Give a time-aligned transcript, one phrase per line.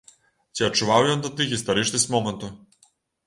[0.55, 2.49] Ці адчуваў ён тады гістарычнасць моманту?